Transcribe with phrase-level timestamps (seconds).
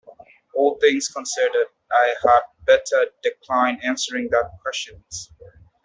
[0.55, 5.03] All things considered, I had better decline answering that question.